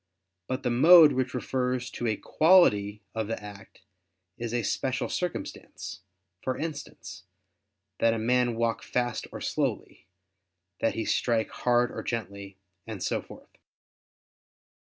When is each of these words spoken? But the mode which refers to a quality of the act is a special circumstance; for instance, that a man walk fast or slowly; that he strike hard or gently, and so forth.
But 0.47 0.63
the 0.63 0.71
mode 0.71 1.11
which 1.11 1.35
refers 1.35 1.91
to 1.91 2.07
a 2.07 2.15
quality 2.17 3.03
of 3.13 3.27
the 3.27 3.39
act 3.39 3.81
is 4.35 4.51
a 4.51 4.63
special 4.63 5.09
circumstance; 5.09 6.01
for 6.41 6.57
instance, 6.57 7.25
that 7.99 8.11
a 8.15 8.17
man 8.17 8.55
walk 8.55 8.81
fast 8.81 9.27
or 9.31 9.41
slowly; 9.41 10.07
that 10.79 10.95
he 10.95 11.05
strike 11.05 11.51
hard 11.51 11.91
or 11.91 12.01
gently, 12.01 12.57
and 12.87 13.03
so 13.03 13.21
forth. 13.21 13.51